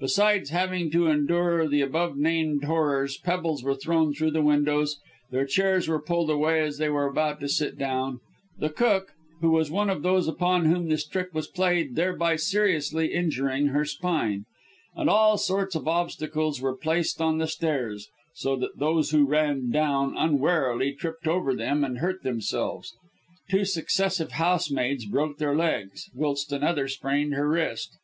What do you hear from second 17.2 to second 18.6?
on the stairs, so